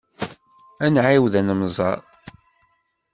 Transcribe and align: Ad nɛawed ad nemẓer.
Ad 0.85 0.91
nɛawed 0.93 1.33
ad 1.39 1.43
nemẓer. 1.47 1.99